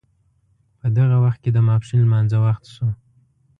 په 0.79 0.87
دغه 0.97 1.17
وخت 1.23 1.39
کې 1.43 1.51
د 1.53 1.57
ماپښین 1.67 1.99
لمانځه 2.03 2.37
وخت 2.45 2.63
شو. 2.73 2.87